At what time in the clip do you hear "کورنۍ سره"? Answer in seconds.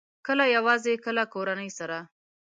1.33-1.97